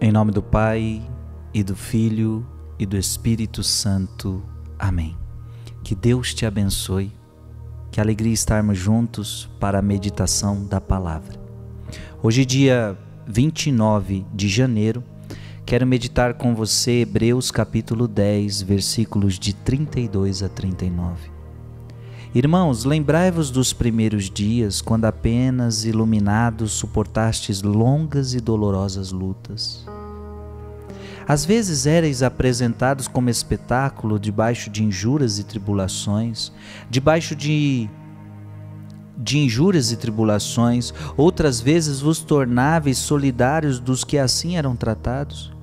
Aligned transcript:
Em 0.00 0.12
nome 0.12 0.30
do 0.30 0.40
Pai 0.40 1.02
e 1.52 1.64
do 1.64 1.74
Filho 1.74 2.46
e 2.78 2.86
do 2.86 2.96
Espírito 2.96 3.64
Santo. 3.64 4.44
Amém. 4.78 5.16
Que 5.82 5.92
Deus 5.92 6.32
te 6.32 6.46
abençoe. 6.46 7.10
Que 7.90 8.00
alegria 8.00 8.32
estarmos 8.32 8.78
juntos 8.78 9.50
para 9.58 9.80
a 9.80 9.82
meditação 9.82 10.64
da 10.64 10.80
palavra. 10.80 11.36
Hoje, 12.22 12.44
dia 12.44 12.96
29 13.26 14.24
de 14.32 14.48
janeiro, 14.48 15.02
quero 15.66 15.84
meditar 15.84 16.34
com 16.34 16.54
você 16.54 17.00
Hebreus 17.00 17.50
capítulo 17.50 18.06
10, 18.06 18.62
versículos 18.62 19.36
de 19.36 19.52
32 19.52 20.44
a 20.44 20.48
39. 20.48 21.37
Irmãos, 22.34 22.84
lembrai-vos 22.84 23.50
dos 23.50 23.72
primeiros 23.72 24.28
dias, 24.28 24.82
quando 24.82 25.06
apenas 25.06 25.86
iluminados 25.86 26.72
suportastes 26.72 27.62
longas 27.62 28.34
e 28.34 28.40
dolorosas 28.40 29.10
lutas. 29.10 29.86
Às 31.26 31.46
vezes 31.46 31.86
erais 31.86 32.22
apresentados 32.22 33.08
como 33.08 33.30
espetáculo 33.30 34.18
debaixo 34.18 34.68
de 34.68 34.84
injúrias 34.84 35.38
e 35.38 35.44
tribulações, 35.44 36.52
debaixo 36.90 37.34
de 37.34 37.88
de 39.20 39.38
injúrias 39.38 39.90
e 39.90 39.96
tribulações, 39.96 40.94
outras 41.16 41.60
vezes 41.60 42.00
vos 42.00 42.20
tornáveis 42.20 42.98
solidários 42.98 43.80
dos 43.80 44.04
que 44.04 44.16
assim 44.16 44.56
eram 44.56 44.76
tratados. 44.76 45.57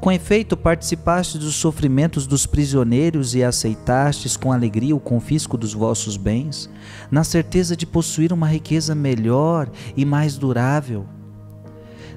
Com 0.00 0.12
efeito, 0.12 0.56
participaste 0.56 1.38
dos 1.38 1.54
sofrimentos 1.54 2.26
dos 2.26 2.46
prisioneiros 2.46 3.34
e 3.34 3.42
aceitastes 3.42 4.36
com 4.36 4.52
alegria 4.52 4.94
o 4.94 5.00
confisco 5.00 5.56
dos 5.56 5.72
vossos 5.72 6.16
bens, 6.16 6.70
na 7.10 7.24
certeza 7.24 7.76
de 7.76 7.86
possuir 7.86 8.32
uma 8.32 8.48
riqueza 8.48 8.94
melhor 8.94 9.70
e 9.96 10.04
mais 10.04 10.36
durável. 10.36 11.06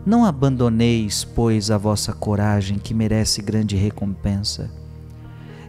Não 0.05 0.25
abandoneis, 0.25 1.23
pois, 1.23 1.69
a 1.69 1.77
vossa 1.77 2.13
coragem, 2.13 2.79
que 2.79 2.93
merece 2.93 3.41
grande 3.41 3.75
recompensa. 3.75 4.69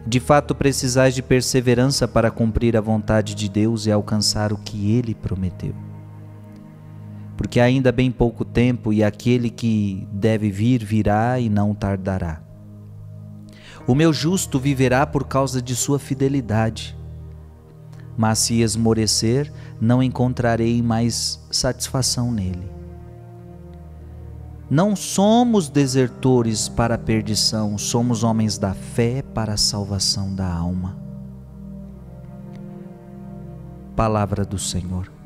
De 0.05 0.19
fato, 0.19 0.55
precisais 0.55 1.13
de 1.13 1.21
perseverança 1.21 2.07
para 2.07 2.31
cumprir 2.31 2.75
a 2.75 2.81
vontade 2.81 3.35
de 3.35 3.47
Deus 3.47 3.85
e 3.85 3.91
alcançar 3.91 4.51
o 4.51 4.57
que 4.57 4.91
ele 4.91 5.13
prometeu 5.13 5.90
porque 7.41 7.59
ainda 7.59 7.91
bem 7.91 8.11
pouco 8.11 8.45
tempo 8.45 8.93
e 8.93 9.03
aquele 9.03 9.49
que 9.49 10.07
deve 10.11 10.51
vir 10.51 10.85
virá 10.85 11.39
e 11.39 11.49
não 11.49 11.73
tardará. 11.73 12.39
O 13.87 13.95
meu 13.95 14.13
justo 14.13 14.59
viverá 14.59 15.07
por 15.07 15.25
causa 15.25 15.59
de 15.59 15.75
sua 15.75 15.97
fidelidade. 15.97 16.95
Mas 18.15 18.37
se 18.37 18.61
esmorecer, 18.61 19.51
não 19.81 20.03
encontrarei 20.03 20.83
mais 20.83 21.43
satisfação 21.49 22.31
nele. 22.31 22.69
Não 24.69 24.95
somos 24.95 25.67
desertores 25.67 26.69
para 26.69 26.93
a 26.93 26.99
perdição, 26.99 27.75
somos 27.75 28.23
homens 28.23 28.59
da 28.59 28.75
fé 28.75 29.23
para 29.23 29.53
a 29.53 29.57
salvação 29.57 30.31
da 30.35 30.45
alma. 30.47 30.95
Palavra 33.95 34.45
do 34.45 34.59
Senhor. 34.59 35.20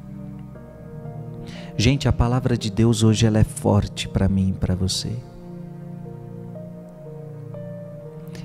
Gente, 1.77 2.07
a 2.07 2.13
palavra 2.13 2.57
de 2.57 2.71
Deus 2.71 3.03
hoje 3.03 3.25
ela 3.25 3.39
é 3.39 3.43
forte 3.43 4.07
para 4.07 4.29
mim 4.29 4.49
e 4.49 4.53
para 4.53 4.73
você. 4.73 5.11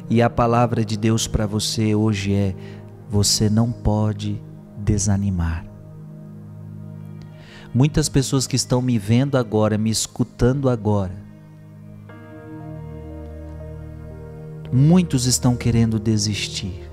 E 0.08 0.20
a 0.20 0.28
palavra 0.28 0.84
de 0.84 0.96
Deus 0.96 1.28
para 1.28 1.46
você 1.46 1.94
hoje 1.94 2.34
é: 2.34 2.56
você 3.08 3.48
não 3.48 3.70
pode 3.70 4.42
desanimar. 4.76 5.64
Muitas 7.72 8.08
pessoas 8.08 8.48
que 8.48 8.56
estão 8.56 8.82
me 8.82 8.98
vendo 8.98 9.38
agora, 9.38 9.78
me 9.78 9.90
escutando 9.90 10.68
agora, 10.68 11.14
muitos 14.72 15.26
estão 15.26 15.54
querendo 15.54 16.00
desistir. 16.00 16.89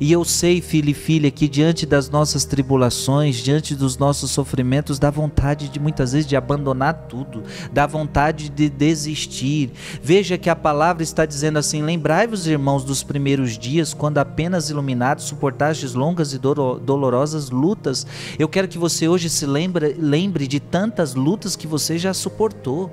E 0.00 0.10
eu 0.10 0.24
sei, 0.24 0.62
filho 0.62 0.88
e 0.88 0.94
filha, 0.94 1.30
que 1.30 1.46
diante 1.46 1.84
das 1.84 2.08
nossas 2.08 2.46
tribulações, 2.46 3.36
diante 3.36 3.74
dos 3.74 3.98
nossos 3.98 4.30
sofrimentos, 4.30 4.98
dá 4.98 5.10
vontade 5.10 5.68
de 5.68 5.78
muitas 5.78 6.12
vezes 6.12 6.26
de 6.26 6.34
abandonar 6.34 7.06
tudo, 7.06 7.42
dá 7.70 7.86
vontade 7.86 8.48
de 8.48 8.70
desistir. 8.70 9.70
Veja 10.02 10.38
que 10.38 10.48
a 10.48 10.56
palavra 10.56 11.02
está 11.02 11.26
dizendo 11.26 11.58
assim: 11.58 11.82
Lembrai-vos, 11.82 12.46
irmãos, 12.46 12.82
dos 12.82 13.02
primeiros 13.02 13.58
dias, 13.58 13.92
quando 13.92 14.16
apenas 14.16 14.70
iluminados 14.70 15.24
suportastes 15.24 15.92
longas 15.92 16.32
e 16.32 16.38
dolorosas 16.38 17.50
lutas. 17.50 18.06
Eu 18.38 18.48
quero 18.48 18.68
que 18.68 18.78
você 18.78 19.06
hoje 19.06 19.28
se 19.28 19.44
lembre, 19.44 19.94
lembre 19.98 20.46
de 20.46 20.60
tantas 20.60 21.14
lutas 21.14 21.56
que 21.56 21.66
você 21.66 21.98
já 21.98 22.14
suportou 22.14 22.90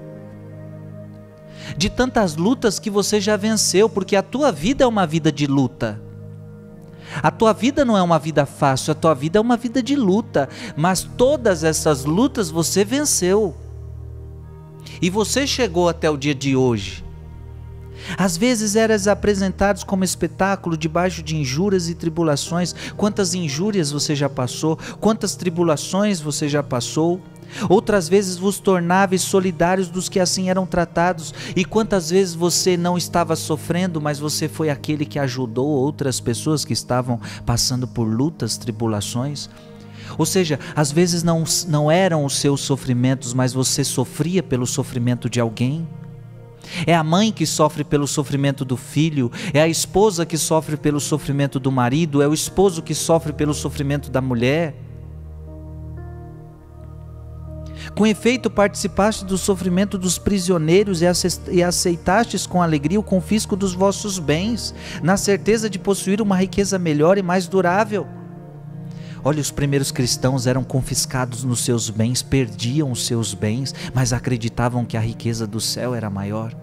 de 1.75 1.89
tantas 1.89 2.35
lutas 2.35 2.79
que 2.79 2.89
você 2.89 3.19
já 3.19 3.35
venceu, 3.35 3.89
porque 3.89 4.15
a 4.15 4.23
tua 4.23 4.51
vida 4.51 4.83
é 4.83 4.87
uma 4.87 5.05
vida 5.05 5.31
de 5.31 5.45
luta. 5.45 6.06
A 7.21 7.31
tua 7.31 7.53
vida 7.53 7.83
não 7.85 7.97
é 7.97 8.01
uma 8.01 8.19
vida 8.19 8.45
fácil, 8.45 8.91
a 8.91 8.95
tua 8.95 9.13
vida 9.13 9.39
é 9.39 9.41
uma 9.41 9.57
vida 9.57 9.81
de 9.81 9.95
luta, 9.95 10.49
mas 10.75 11.03
todas 11.03 11.63
essas 11.63 12.05
lutas 12.05 12.49
você 12.49 12.83
venceu. 12.83 13.55
E 15.01 15.09
você 15.09 15.45
chegou 15.45 15.89
até 15.89 16.09
o 16.09 16.17
dia 16.17 16.35
de 16.35 16.55
hoje. 16.55 17.03
Às 18.17 18.37
vezes 18.37 18.75
eras 18.75 19.07
apresentados 19.07 19.83
como 19.83 20.03
espetáculo 20.03 20.77
debaixo 20.77 21.23
de 21.23 21.35
injúrias 21.35 21.89
e 21.89 21.95
tribulações. 21.95 22.73
Quantas 22.95 23.33
injúrias 23.33 23.91
você 23.91 24.15
já 24.15 24.29
passou? 24.29 24.77
Quantas 24.99 25.35
tribulações 25.35 26.21
você 26.21 26.47
já 26.47 26.61
passou? 26.61 27.21
Outras 27.69 28.07
vezes 28.07 28.37
vos 28.37 28.59
tornáveis 28.59 29.21
solidários 29.21 29.89
dos 29.89 30.09
que 30.09 30.19
assim 30.19 30.49
eram 30.49 30.65
tratados, 30.65 31.33
e 31.55 31.65
quantas 31.65 32.09
vezes 32.09 32.35
você 32.35 32.77
não 32.77 32.97
estava 32.97 33.35
sofrendo, 33.35 34.01
mas 34.01 34.19
você 34.19 34.47
foi 34.47 34.69
aquele 34.69 35.05
que 35.05 35.19
ajudou 35.19 35.67
outras 35.67 36.19
pessoas 36.19 36.63
que 36.63 36.73
estavam 36.73 37.19
passando 37.45 37.87
por 37.87 38.03
lutas, 38.03 38.57
tribulações. 38.57 39.49
Ou 40.17 40.25
seja, 40.25 40.59
às 40.75 40.91
vezes 40.91 41.23
não, 41.23 41.43
não 41.67 41.91
eram 41.91 42.23
os 42.23 42.37
seus 42.37 42.61
sofrimentos, 42.61 43.33
mas 43.33 43.53
você 43.53 43.83
sofria 43.83 44.41
pelo 44.41 44.65
sofrimento 44.65 45.29
de 45.29 45.39
alguém. 45.39 45.87
É 46.85 46.93
a 46.93 47.03
mãe 47.03 47.31
que 47.31 47.45
sofre 47.45 47.83
pelo 47.83 48.07
sofrimento 48.07 48.65
do 48.65 48.75
filho, 48.75 49.31
é 49.53 49.61
a 49.61 49.67
esposa 49.67 50.25
que 50.25 50.37
sofre 50.37 50.75
pelo 50.75 50.99
sofrimento 50.99 51.59
do 51.59 51.71
marido, 51.71 52.21
é 52.21 52.27
o 52.27 52.33
esposo 52.33 52.81
que 52.81 52.93
sofre 52.93 53.31
pelo 53.31 53.53
sofrimento 53.53 54.09
da 54.09 54.21
mulher. 54.21 54.75
Com 57.97 58.05
efeito, 58.05 58.47
participaste 58.47 59.25
do 59.25 59.39
sofrimento 59.39 59.97
dos 59.97 60.19
prisioneiros 60.19 61.01
e 61.01 61.63
aceitastes 61.63 62.45
com 62.45 62.61
alegria 62.61 62.99
o 62.99 63.03
confisco 63.03 63.55
dos 63.55 63.73
vossos 63.73 64.19
bens, 64.19 64.71
na 65.01 65.17
certeza 65.17 65.67
de 65.67 65.79
possuir 65.79 66.21
uma 66.21 66.35
riqueza 66.35 66.77
melhor 66.77 67.17
e 67.17 67.23
mais 67.23 67.47
durável. 67.47 68.07
Olha, 69.23 69.41
os 69.41 69.49
primeiros 69.49 69.91
cristãos 69.91 70.45
eram 70.45 70.63
confiscados 70.63 71.43
nos 71.43 71.61
seus 71.61 71.89
bens, 71.89 72.21
perdiam 72.21 72.91
os 72.91 73.03
seus 73.07 73.33
bens, 73.33 73.73
mas 73.95 74.13
acreditavam 74.13 74.85
que 74.85 74.95
a 74.95 75.01
riqueza 75.01 75.47
do 75.47 75.59
céu 75.59 75.95
era 75.95 76.07
maior. 76.07 76.53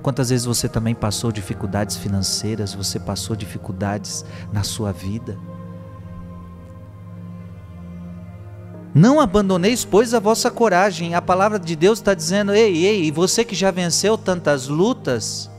Quantas 0.00 0.30
vezes 0.30 0.46
você 0.46 0.70
também 0.70 0.94
passou 0.94 1.30
dificuldades 1.30 1.98
financeiras, 1.98 2.72
você 2.72 2.98
passou 2.98 3.36
dificuldades 3.36 4.24
na 4.50 4.62
sua 4.62 4.90
vida? 4.90 5.36
Não 8.94 9.20
abandoneis, 9.20 9.84
pois, 9.84 10.14
a 10.14 10.20
vossa 10.20 10.50
coragem. 10.50 11.14
A 11.16 11.20
palavra 11.20 11.58
de 11.58 11.74
Deus 11.74 11.98
está 11.98 12.14
dizendo: 12.14 12.54
ei, 12.54 12.86
ei, 12.86 13.10
você 13.10 13.44
que 13.44 13.54
já 13.54 13.70
venceu 13.72 14.16
tantas 14.16 14.68
lutas, 14.68 15.50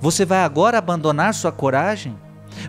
você 0.00 0.24
vai 0.24 0.42
agora 0.42 0.78
abandonar 0.78 1.34
sua 1.34 1.52
coragem? 1.52 2.16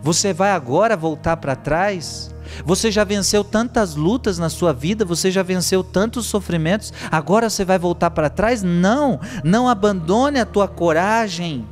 Você 0.04 0.34
vai 0.34 0.52
agora 0.52 0.98
voltar 0.98 1.38
para 1.38 1.56
trás? 1.56 2.36
Você 2.66 2.92
já 2.92 3.06
venceu 3.06 3.46
tantas 3.46 3.96
lutas 3.96 4.38
na 4.38 4.50
sua 4.50 4.74
vida, 4.74 5.06
você 5.06 5.32
já 5.32 5.42
venceu 5.42 5.84
tantos 5.84 6.26
sofrimentos, 6.26 6.92
agora 7.10 7.50
você 7.50 7.64
vai 7.64 7.80
voltar 7.80 8.12
para 8.12 8.30
trás? 8.30 8.62
Não, 8.62 9.22
não 9.42 9.70
abandone 9.70 10.38
a 10.38 10.46
tua 10.46 10.68
coragem, 10.68 11.66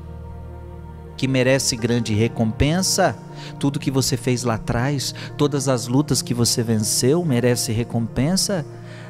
que 1.18 1.28
merece 1.28 1.76
grande 1.76 2.14
recompensa. 2.14 3.16
Tudo 3.60 3.80
que 3.80 3.92
você 3.92 4.18
fez 4.18 4.44
lá 4.44 4.56
atrás, 4.56 5.14
todas 5.38 5.68
as 5.68 5.88
lutas 5.88 6.22
que 6.22 6.34
você 6.34 6.64
venceu, 6.64 7.24
merece 7.24 7.72
recompensa? 7.72 8.66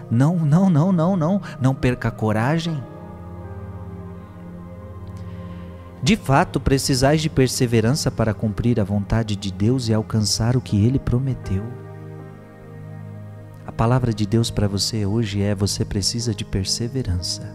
Não, 0.10 0.36
não, 0.38 0.70
não, 0.70 0.92
não, 0.92 1.16
não. 1.16 1.42
Não 1.62 1.76
perca 1.76 2.08
a 2.08 2.12
coragem. 2.12 2.82
De 6.02 6.16
fato, 6.16 6.60
precisais 6.60 7.22
de 7.22 7.30
perseverança 7.30 8.10
para 8.10 8.34
cumprir 8.34 8.80
a 8.80 8.84
vontade 8.84 9.36
de 9.36 9.52
Deus 9.52 9.90
e 9.90 9.94
alcançar 9.94 10.56
o 10.56 10.62
que 10.62 10.86
ele 10.86 10.98
prometeu. 10.98 11.64
A 13.68 13.72
palavra 13.72 14.14
de 14.14 14.26
Deus 14.26 14.50
para 14.50 14.68
você 14.68 15.06
hoje 15.06 15.42
é: 15.42 15.54
você 15.54 15.84
precisa 15.84 16.34
de 16.34 16.46
perseverança. 16.46 17.54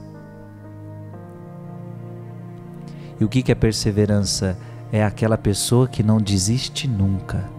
E 3.18 3.24
o 3.24 3.28
que 3.28 3.50
é 3.50 3.54
perseverança? 3.54 4.56
É 4.94 5.02
aquela 5.02 5.36
pessoa 5.36 5.88
que 5.88 6.04
não 6.04 6.20
desiste 6.20 6.86
nunca. 6.86 7.50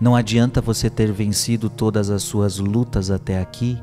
Não 0.00 0.16
adianta 0.16 0.60
você 0.60 0.90
ter 0.90 1.12
vencido 1.12 1.70
todas 1.70 2.10
as 2.10 2.24
suas 2.24 2.58
lutas 2.58 3.08
até 3.08 3.40
aqui 3.40 3.80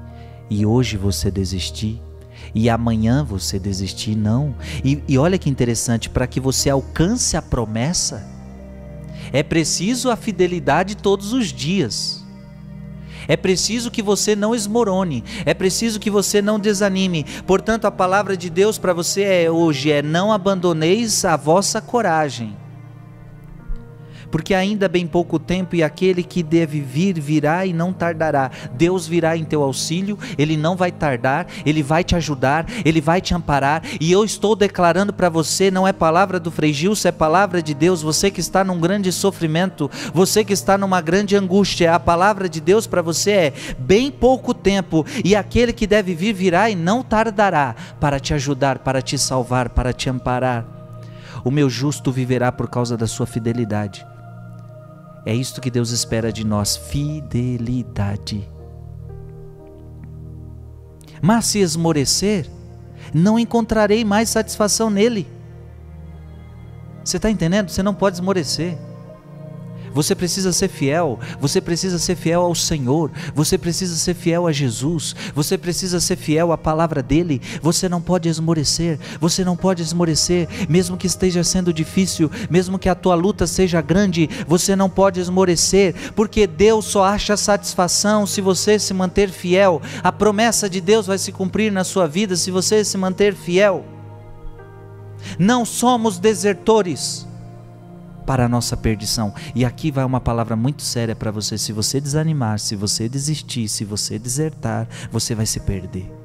e 0.50 0.66
hoje 0.66 0.98
você 0.98 1.32
desistir, 1.32 2.02
e 2.54 2.70
amanhã 2.70 3.24
você 3.24 3.58
desistir, 3.58 4.18
não. 4.18 4.54
E, 4.84 5.02
e 5.08 5.18
olha 5.18 5.38
que 5.38 5.50
interessante, 5.50 6.10
para 6.10 6.28
que 6.28 6.42
você 6.42 6.70
alcance 6.70 7.38
a 7.38 7.42
promessa, 7.42 8.28
é 9.32 9.42
preciso 9.42 10.12
a 10.12 10.18
fidelidade 10.18 10.98
todos 10.98 11.32
os 11.32 11.54
dias. 11.54 12.19
É 13.30 13.38
preciso 13.38 13.92
que 13.92 14.02
você 14.02 14.36
não 14.36 14.56
esmorone, 14.56 15.24
é 15.46 15.54
preciso 15.54 16.00
que 16.00 16.10
você 16.10 16.42
não 16.42 16.60
desanime. 16.60 17.24
Portanto, 17.46 17.86
a 17.86 17.92
palavra 17.92 18.36
de 18.36 18.50
Deus 18.50 18.78
para 18.80 18.92
você 18.92 19.22
é 19.22 19.52
hoje 19.52 19.92
é 19.92 20.02
não 20.02 20.34
abandoneis 20.34 21.24
a 21.24 21.38
vossa 21.38 21.80
coragem 21.80 22.59
porque 24.32 24.54
ainda 24.54 24.88
bem 24.88 25.08
pouco 25.08 25.40
tempo 25.40 25.76
e 25.76 25.84
aquele 25.84 26.24
que 26.24 26.44
deve 26.44 26.80
vir 26.82 27.20
virá 27.20 27.66
e 27.66 27.74
não 27.74 27.92
tardará. 27.92 28.52
Deus 28.74 29.08
virá 29.08 29.36
em 29.36 29.44
teu 29.44 29.64
auxílio, 29.64 30.18
ele 30.38 30.56
não 30.56 30.76
vai 30.76 30.92
tardar, 30.92 31.48
ele 31.66 31.84
vai 31.84 32.04
te 32.04 32.16
ajudar, 32.16 32.66
ele 32.86 33.02
vai 33.02 33.22
te 33.22 33.34
amparar. 33.34 33.84
E 34.00 34.12
eu 34.12 34.24
estou 34.24 34.56
declarando 34.56 35.14
para 35.14 35.30
você, 35.30 35.72
não 35.72 35.88
é 35.88 35.94
palavra 35.94 36.40
do 36.40 36.52
Frei 36.52 36.74
Gilson, 36.74 37.10
é 37.10 37.12
palavra 37.12 37.62
de 37.62 37.74
Deus. 37.74 38.02
Você 38.02 38.30
que 38.32 38.40
está 38.40 38.64
num 38.64 38.80
grande 38.80 39.12
sofrimento, 39.12 39.90
você 40.14 40.44
que 40.44 40.54
está 40.54 40.78
numa 40.78 41.02
grande 41.02 41.36
angústia, 41.36 41.94
a 41.94 42.00
palavra 42.00 42.48
de 42.48 42.62
Deus 42.62 42.88
para 42.88 43.02
você 43.02 43.32
é 43.32 43.54
bem 43.78 44.12
pouco 44.12 44.54
tempo 44.54 45.06
e 45.24 45.36
aquele 45.36 45.74
que 45.74 45.88
deve 45.88 46.14
vir 46.14 46.34
virá 46.34 46.70
e 46.70 46.76
não 46.76 47.04
tardará 47.04 47.76
para 48.00 48.20
te 48.20 48.34
ajudar, 48.34 48.80
para 48.80 49.02
te 49.02 49.18
salvar, 49.18 49.70
para 49.70 49.94
te 49.94 50.10
amparar. 50.10 50.66
O 51.44 51.52
meu 51.52 51.70
justo 51.70 52.12
viverá 52.12 52.52
por 52.52 52.70
causa 52.70 52.98
da 52.98 53.08
sua 53.08 53.26
fidelidade. 53.26 54.06
É 55.26 55.34
isto 55.34 55.62
que 55.62 55.72
Deus 55.72 55.92
espera 55.92 56.32
de 56.32 56.46
nós: 56.46 56.76
fidelidade. 56.76 58.50
Mas 61.22 61.46
se 61.46 61.60
esmorecer, 61.60 62.50
não 63.14 63.38
encontrarei 63.38 64.06
mais 64.06 64.30
satisfação 64.30 64.90
nele. 64.90 65.28
Você 67.04 67.18
está 67.18 67.30
entendendo? 67.30 67.70
Você 67.70 67.84
não 67.84 67.94
pode 67.94 68.18
esmorecer. 68.18 68.78
Você 69.94 70.16
precisa 70.16 70.52
ser 70.52 70.68
fiel, 70.68 71.20
você 71.40 71.60
precisa 71.62 71.98
ser 71.98 72.16
fiel 72.16 72.42
ao 72.42 72.56
Senhor, 72.56 73.12
você 73.34 73.58
precisa 73.58 73.96
ser 73.96 74.14
fiel 74.14 74.48
a 74.48 74.52
Jesus, 74.52 75.16
você 75.34 75.58
precisa 75.58 76.00
ser 76.00 76.16
fiel 76.16 76.52
à 76.52 76.58
palavra 76.58 77.02
dele. 77.02 77.42
Você 77.62 77.90
não 77.90 78.02
pode 78.02 78.30
esmorecer, 78.30 79.00
você 79.20 79.44
não 79.44 79.56
pode 79.56 79.82
esmorecer, 79.82 80.48
mesmo 80.68 80.98
que 80.98 81.08
esteja 81.08 81.44
sendo 81.44 81.74
difícil, 81.74 82.30
mesmo 82.50 82.80
que 82.80 82.90
a 82.90 82.96
tua 82.96 83.16
luta 83.16 83.48
seja 83.48 83.82
grande, 83.82 84.30
você 84.48 84.76
não 84.76 84.90
pode 84.90 85.20
esmorecer, 85.20 85.96
porque 86.16 86.46
Deus 86.46 86.86
só 86.86 87.04
acha 87.04 87.38
satisfação 87.38 88.26
se 88.26 88.42
você 88.42 88.78
se 88.80 88.94
manter 88.94 89.30
fiel. 89.30 89.82
A 90.04 90.12
promessa 90.12 90.70
de 90.70 90.82
Deus 90.82 91.08
vai 91.08 91.18
se 91.18 91.32
cumprir 91.32 91.72
na 91.72 91.84
sua 91.84 92.08
vida 92.08 92.36
se 92.36 92.52
você 92.52 92.84
se 92.84 92.98
manter 92.98 93.36
fiel. 93.36 93.86
Não 95.38 95.66
somos 95.66 96.18
desertores 96.18 97.29
para 98.30 98.46
a 98.46 98.48
nossa 98.48 98.78
perdição. 98.78 99.34
E 99.56 99.66
aqui 99.66 99.90
vai 99.90 100.06
uma 100.06 100.22
palavra 100.22 100.56
muito 100.56 100.84
séria 100.84 101.16
para 101.16 101.32
você: 101.32 101.58
se 101.58 101.74
você 101.74 102.00
desanimar, 102.00 102.60
se 102.60 102.76
você 102.76 103.10
desistir, 103.10 103.68
se 103.68 103.84
você 103.84 104.20
desertar, 104.20 104.88
você 105.12 105.34
vai 105.34 105.48
se 105.48 105.60
perder. 105.60 106.19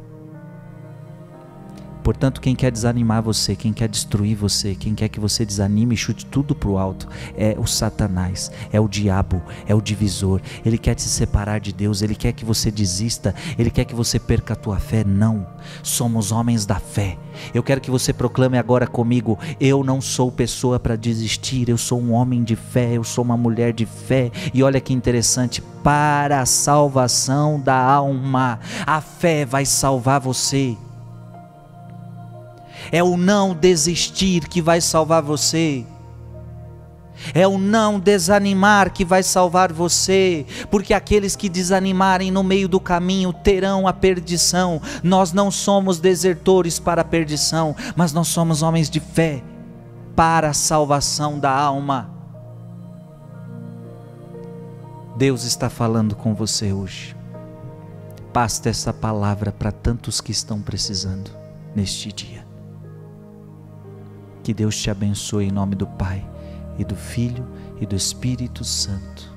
Portanto, 2.05 2.39
quem 2.39 2.55
quer 2.55 2.71
desanimar 2.71 3.23
você, 3.23 3.57
quem 3.57 3.73
quer 3.73 3.89
destruir 3.89 4.37
você, 4.37 4.75
quem 4.75 4.95
quer 4.95 5.09
que 5.09 5.19
você 5.19 5.43
desanime 5.43 5.95
e 5.95 5.97
chute 5.97 6.27
tudo 6.27 6.55
para 6.55 6.69
o 6.69 6.77
alto, 6.77 7.09
é 7.35 7.57
o 7.59 7.67
Satanás, 7.67 8.53
é 8.71 8.79
o 8.79 8.87
diabo, 8.87 9.43
é 9.67 9.75
o 9.75 9.81
divisor. 9.81 10.43
Ele 10.67 10.77
quer 10.77 10.95
te 10.95 11.03
separar 11.03 11.61
de 11.61 11.73
Deus, 11.73 12.03
ele 12.03 12.15
quer 12.15 12.35
que 12.35 12.45
você 12.45 12.71
desista, 12.71 13.35
ele 13.59 13.71
quer 13.71 13.87
que 13.87 13.95
você 13.95 14.19
perca 14.19 14.53
a 14.53 14.57
tua 14.57 14.79
fé. 14.79 15.03
Não, 15.03 15.47
somos 15.83 16.31
homens 16.31 16.67
da 16.67 16.75
fé. 16.75 17.17
Eu 17.55 17.63
quero 17.63 17.81
que 17.81 17.91
você 17.91 18.13
proclame 18.13 18.59
agora 18.59 18.87
comigo: 18.87 19.39
eu 19.59 19.83
não 19.83 20.03
sou 20.03 20.31
pessoa 20.31 20.79
para 20.79 20.97
desistir, 20.97 21.71
eu 21.71 21.79
sou 21.79 21.99
um 21.99 22.13
homem 22.13 22.45
de 22.45 22.55
fé, 22.55 22.93
eu 22.93 23.03
sou 23.03 23.25
uma 23.25 23.37
mulher 23.37 23.73
de 23.73 23.87
fé. 23.87 24.31
E 24.53 24.63
olha 24.63 24.79
que 24.79 24.93
interessante, 24.93 25.63
para 25.83 26.43
a 26.43 26.47
salvação 26.47 27.59
da 27.59 27.81
alma, 27.83 28.61
a 28.87 29.01
fé 29.01 29.47
vai 29.47 29.65
salvar 29.65 30.21
você. 30.21 30.77
É 32.95 33.03
o 33.03 33.17
não 33.17 33.57
desistir 33.57 34.47
que 34.47 34.63
vai 34.63 34.81
salvar 34.81 35.21
você. 35.21 35.85
É 37.35 37.45
o 37.45 37.59
não 37.59 37.99
desanimar 37.99 38.93
que 38.93 39.05
vai 39.05 39.21
salvar 39.21 39.73
você, 39.73 40.47
porque 40.71 40.95
aqueles 40.95 41.35
que 41.35 41.49
desanimarem 41.49 42.31
no 42.31 42.45
meio 42.45 42.69
do 42.69 42.79
caminho 42.79 43.33
terão 43.33 43.89
a 43.89 43.93
perdição. 43.93 44.81
Nós 45.03 45.33
não 45.33 45.51
somos 45.51 45.99
desertores 45.99 46.79
para 46.79 47.03
a 47.03 47.05
perdição, 47.05 47.75
mas 47.97 48.13
nós 48.13 48.29
somos 48.29 48.63
homens 48.63 48.89
de 48.89 49.01
fé 49.01 49.43
para 50.15 50.51
a 50.51 50.55
salvação 50.55 51.41
da 51.41 51.51
alma. 51.51 52.09
Deus 55.17 55.43
está 55.43 55.69
falando 55.69 56.15
com 56.15 56.33
você 56.33 56.73
hoje. 56.73 57.17
Basta 58.33 58.69
essa 58.69 58.93
palavra 58.93 59.51
para 59.51 59.73
tantos 59.73 60.21
que 60.21 60.31
estão 60.31 60.63
precisando 60.63 61.33
neste 61.75 62.13
dia. 62.13 62.44
Que 64.45 64.53
Deus 64.53 64.77
te 64.77 64.91
abençoe 64.91 65.47
em 65.47 65.51
nome 65.51 65.75
do 65.75 65.87
Pai, 65.87 66.23
e 66.79 66.85
do 66.85 66.95
Filho, 66.95 67.49
e 67.81 67.87
do 67.87 67.97
Espírito 67.97 68.63
Santo. 68.63 69.34